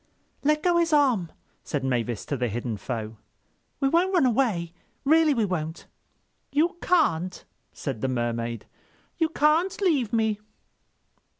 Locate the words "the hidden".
2.35-2.75